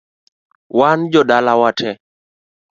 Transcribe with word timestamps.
Wan 0.77 0.99
jodala 1.11 1.51
watee 1.61 1.95